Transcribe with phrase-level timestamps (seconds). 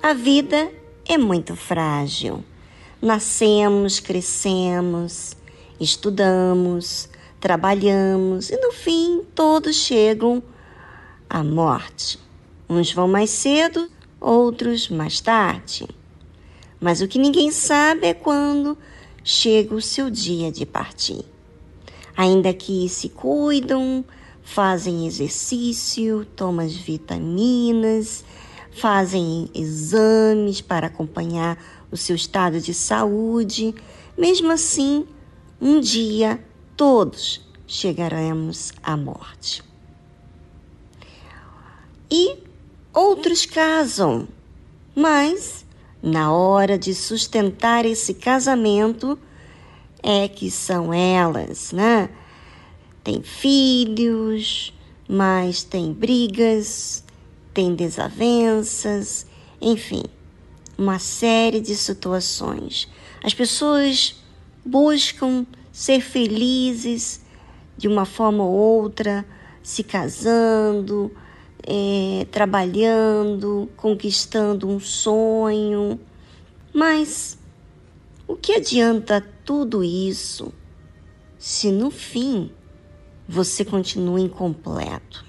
[0.00, 0.70] A vida
[1.04, 2.44] é muito frágil.
[3.02, 5.36] Nascemos, crescemos,
[5.80, 7.08] estudamos,
[7.40, 10.40] trabalhamos e no fim todos chegam
[11.28, 12.16] à morte.
[12.70, 15.88] Uns vão mais cedo, outros mais tarde.
[16.80, 18.78] Mas o que ninguém sabe é quando
[19.24, 21.24] chega o seu dia de partir.
[22.16, 24.04] Ainda que se cuidam,
[24.44, 28.24] fazem exercício, tomam as vitaminas,
[28.80, 31.58] fazem exames para acompanhar
[31.90, 33.74] o seu estado de saúde.
[34.16, 35.06] Mesmo assim,
[35.60, 36.42] um dia
[36.76, 39.62] todos chegaremos à morte.
[42.10, 42.38] E
[42.94, 44.26] outros casam,
[44.94, 45.66] mas
[46.02, 49.18] na hora de sustentar esse casamento
[50.02, 52.08] é que são elas, né?
[53.02, 54.72] Tem filhos,
[55.08, 57.04] mas tem brigas,
[57.58, 59.26] tem desavenças,
[59.60, 60.04] enfim,
[60.78, 62.88] uma série de situações.
[63.20, 64.22] As pessoas
[64.64, 67.20] buscam ser felizes
[67.76, 69.26] de uma forma ou outra,
[69.60, 71.10] se casando,
[71.66, 75.98] é, trabalhando, conquistando um sonho.
[76.72, 77.36] Mas
[78.28, 80.52] o que adianta tudo isso
[81.36, 82.52] se no fim
[83.28, 85.26] você continua incompleto?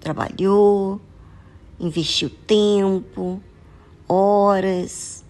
[0.00, 0.98] Trabalhou,
[1.80, 3.42] investiu tempo,
[4.06, 5.24] horas,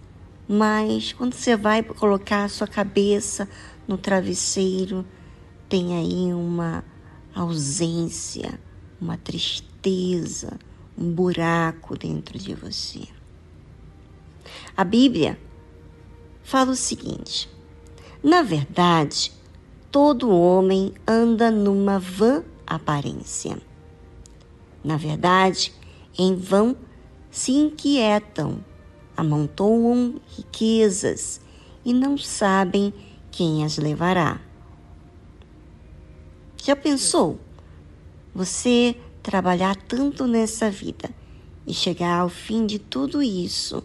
[0.48, 3.48] mas quando você vai colocar a sua cabeça
[3.86, 5.06] no travesseiro,
[5.68, 6.84] tem aí uma
[7.32, 8.58] ausência,
[9.00, 10.58] uma tristeza,
[10.98, 13.02] um buraco dentro de você.
[14.76, 15.38] A Bíblia
[16.42, 17.48] fala o seguinte:
[18.22, 19.32] na verdade,
[19.90, 23.56] todo homem anda numa vã aparência.
[24.82, 25.72] Na verdade,
[26.18, 26.76] em vão
[27.30, 28.64] se inquietam,
[29.16, 31.40] amontoam riquezas
[31.84, 32.92] e não sabem
[33.30, 34.40] quem as levará.
[36.62, 37.38] Já pensou?
[38.34, 41.10] Você trabalhar tanto nessa vida
[41.66, 43.82] e chegar ao fim de tudo isso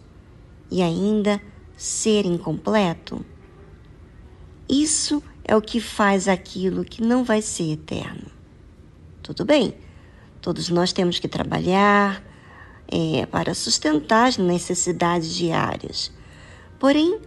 [0.70, 1.40] e ainda
[1.76, 3.24] ser incompleto?
[4.68, 8.26] Isso é o que faz aquilo que não vai ser eterno.
[9.22, 9.74] Tudo bem,
[10.46, 12.22] todos nós temos que trabalhar,
[12.86, 16.12] é, para sustentar as necessidades diárias.
[16.78, 17.18] Porém,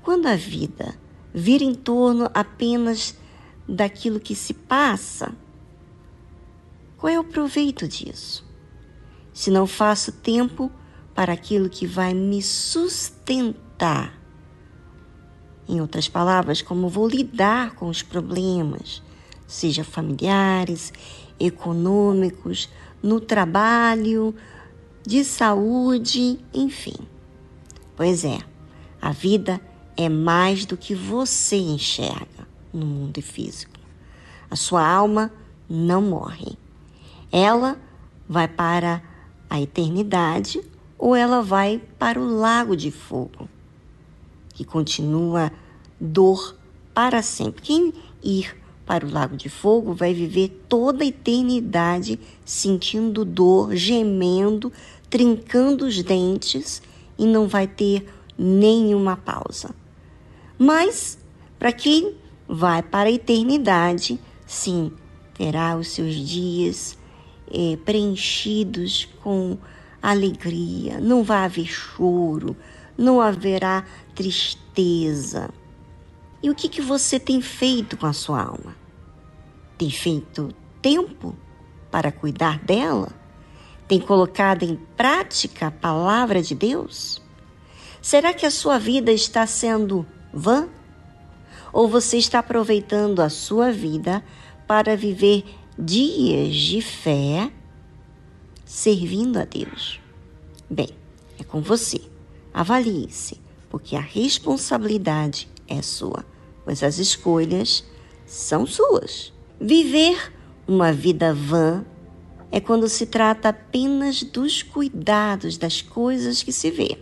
[0.00, 0.94] quando a vida
[1.34, 3.18] vira em torno apenas
[3.68, 5.34] daquilo que se passa,
[6.96, 8.46] qual é o proveito disso?
[9.32, 10.70] Se não faço tempo
[11.16, 14.16] para aquilo que vai me sustentar.
[15.68, 19.02] Em outras palavras, como vou lidar com os problemas,
[19.48, 20.92] seja familiares,
[21.38, 22.68] econômicos,
[23.02, 24.34] no trabalho,
[25.06, 26.96] de saúde, enfim.
[27.96, 28.38] Pois é,
[29.00, 29.60] a vida
[29.96, 33.78] é mais do que você enxerga no mundo físico.
[34.50, 35.32] A sua alma
[35.68, 36.56] não morre.
[37.30, 37.78] Ela
[38.28, 39.02] vai para
[39.48, 40.60] a eternidade
[40.98, 43.48] ou ela vai para o lago de fogo,
[44.54, 45.52] que continua
[46.00, 46.56] dor
[46.92, 47.62] para sempre.
[47.62, 48.56] Quem ir
[48.88, 54.72] para o lago de fogo vai viver toda a eternidade sentindo dor, gemendo,
[55.10, 56.80] trincando os dentes
[57.18, 59.74] e não vai ter nenhuma pausa.
[60.58, 61.18] Mas,
[61.58, 62.14] para quem
[62.48, 64.90] vai para a eternidade, sim,
[65.34, 66.96] terá os seus dias
[67.52, 69.58] é, preenchidos com
[70.00, 72.56] alegria, não vai haver choro,
[72.96, 73.84] não haverá
[74.14, 75.50] tristeza.
[76.42, 78.76] E o que, que você tem feito com a sua alma?
[79.76, 81.36] Tem feito tempo
[81.90, 83.08] para cuidar dela?
[83.88, 87.20] Tem colocado em prática a palavra de Deus?
[88.00, 90.68] Será que a sua vida está sendo vã?
[91.72, 94.22] Ou você está aproveitando a sua vida
[94.66, 95.44] para viver
[95.76, 97.50] dias de fé
[98.64, 100.00] servindo a Deus?
[100.70, 100.90] Bem,
[101.38, 102.00] é com você.
[102.54, 106.24] Avalie-se, porque a responsabilidade é sua,
[106.64, 107.84] pois as escolhas
[108.26, 109.32] são suas.
[109.60, 110.32] Viver
[110.66, 111.84] uma vida vã
[112.50, 116.98] é quando se trata apenas dos cuidados das coisas que se vê.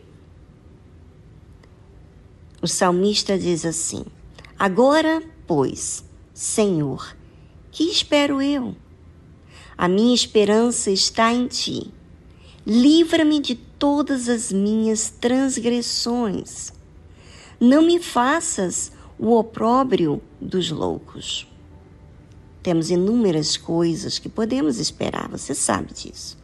[2.60, 4.04] O salmista diz assim:
[4.58, 7.16] Agora, pois, Senhor,
[7.70, 8.74] que espero eu?
[9.76, 11.92] A minha esperança está em ti.
[12.66, 16.72] Livra-me de todas as minhas transgressões.
[17.58, 21.46] Não me faças o opróbrio dos loucos.
[22.62, 26.36] Temos inúmeras coisas que podemos esperar, você sabe disso.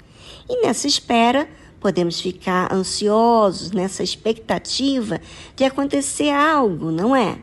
[0.49, 1.49] E nessa espera,
[1.81, 5.21] podemos ficar ansiosos nessa expectativa
[5.55, 7.39] de acontecer algo, não é?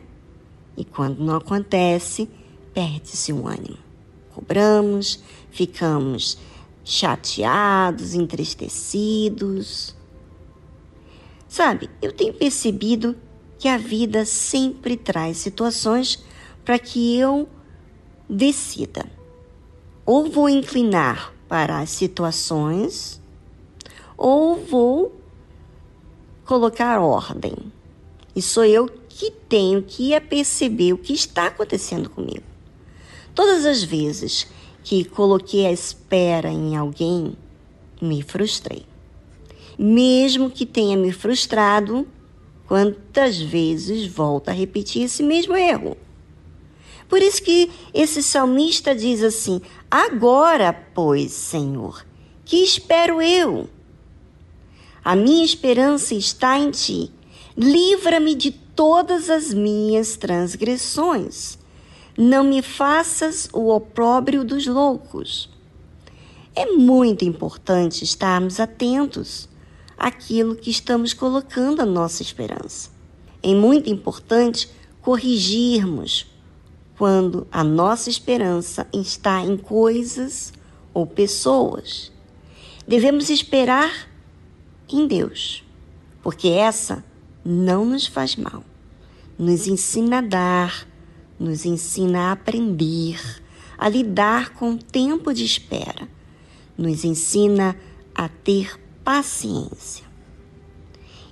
[0.76, 2.28] E quando não acontece,
[2.72, 3.78] perde-se o ânimo.
[4.34, 6.38] Cobramos, ficamos
[6.82, 9.94] chateados, entristecidos.
[11.46, 13.14] Sabe, eu tenho percebido
[13.60, 16.24] que a vida sempre traz situações
[16.64, 17.46] para que eu
[18.26, 19.04] decida.
[20.06, 23.20] Ou vou inclinar para as situações,
[24.16, 25.14] ou vou
[26.46, 27.54] colocar ordem.
[28.34, 32.44] E sou eu que tenho que perceber o que está acontecendo comigo.
[33.34, 34.46] Todas as vezes
[34.82, 37.36] que coloquei a espera em alguém,
[38.00, 38.86] me frustrei.
[39.78, 42.08] Mesmo que tenha me frustrado,
[42.70, 45.96] quantas vezes volto a repetir esse mesmo erro?
[47.08, 52.06] Por isso que esse salmista diz assim: Agora, pois, Senhor,
[52.44, 53.68] que espero eu?
[55.04, 57.10] A minha esperança está em ti.
[57.56, 61.58] Livra-me de todas as minhas transgressões.
[62.16, 65.50] Não me faças o opróbrio dos loucos.
[66.54, 69.48] É muito importante estarmos atentos
[70.00, 72.88] aquilo que estamos colocando a nossa esperança.
[73.42, 74.70] É muito importante
[75.02, 76.26] corrigirmos
[76.96, 80.54] quando a nossa esperança está em coisas
[80.94, 82.10] ou pessoas.
[82.88, 84.08] Devemos esperar
[84.90, 85.62] em Deus,
[86.22, 87.04] porque essa
[87.44, 88.64] não nos faz mal.
[89.38, 90.86] Nos ensina a dar,
[91.38, 93.20] nos ensina a aprender,
[93.76, 96.08] a lidar com o tempo de espera,
[96.76, 97.76] nos ensina
[98.14, 100.04] a ter paciência.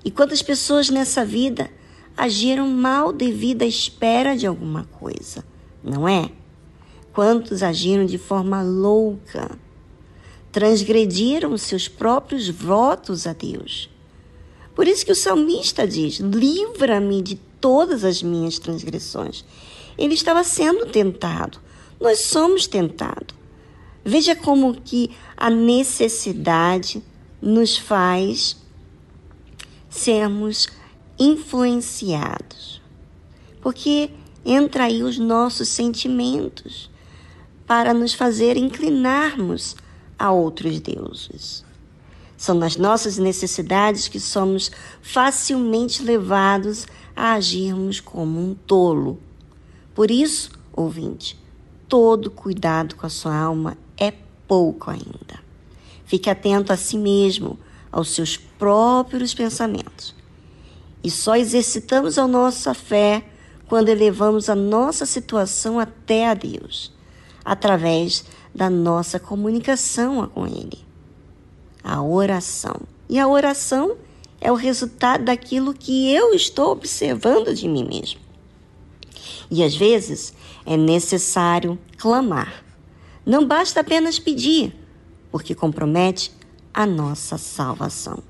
[0.05, 1.71] E quantas pessoas nessa vida
[2.17, 5.45] agiram mal devido à espera de alguma coisa,
[5.83, 6.31] não é?
[7.13, 9.51] Quantos agiram de forma louca,
[10.51, 13.91] transgrediram seus próprios votos a Deus.
[14.75, 19.45] Por isso que o salmista diz: livra-me de todas as minhas transgressões.
[19.97, 21.59] Ele estava sendo tentado.
[22.01, 23.37] Nós somos tentados.
[24.05, 27.03] Veja como que a necessidade
[27.41, 28.57] nos faz
[29.89, 30.69] sermos
[31.19, 32.81] influenciados.
[33.61, 34.11] Porque
[34.45, 36.91] entra aí os nossos sentimentos
[37.67, 39.77] para nos fazer inclinarmos
[40.19, 41.65] a outros deuses.
[42.37, 44.71] São nas nossas necessidades que somos
[45.03, 49.21] facilmente levados a agirmos como um tolo.
[49.95, 51.39] Por isso, ouvinte,
[51.89, 54.13] todo cuidado com a sua alma é
[54.47, 55.28] pouco ainda.
[56.09, 57.59] Fique atento a si mesmo,
[57.93, 60.15] aos seus próprios pensamentos.
[61.05, 63.27] E só exercitamos a nossa fé
[63.69, 66.91] quando elevamos a nossa situação até a Deus,
[67.45, 68.25] através
[68.55, 70.79] da nossa comunicação com Ele.
[71.85, 72.81] A oração.
[73.07, 73.99] E a oração
[74.41, 78.19] é o resultado daquilo que eu estou observando de mim mesmo.
[79.51, 80.33] E às vezes
[80.65, 82.65] é necessário clamar.
[83.27, 84.75] Não basta apenas pedir,
[85.31, 86.33] porque compromete
[86.73, 88.23] a nossa salvação.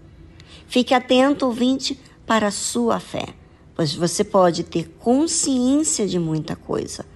[0.66, 3.34] Fique atento, ouvinte, para a sua fé,
[3.74, 7.06] pois você pode ter consciência de muita coisa,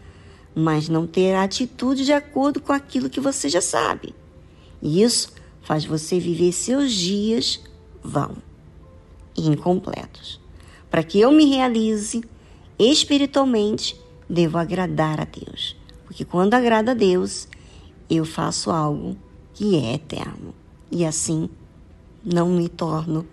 [0.54, 4.14] mas não ter atitude de acordo com aquilo que você já sabe.
[4.80, 7.60] E isso faz você viver seus dias
[8.02, 8.36] vão
[9.36, 10.40] e incompletos.
[10.90, 12.22] Para que eu me realize
[12.78, 13.98] espiritualmente,
[14.28, 15.76] devo agradar a Deus.
[16.04, 17.48] Porque quando agrada a Deus,
[18.10, 19.16] eu faço algo
[19.54, 20.54] que é eterno.
[20.90, 21.49] E assim
[22.25, 23.26] não me torno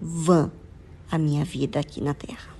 [0.00, 0.50] vã
[1.10, 2.57] a minha vida aqui na terra.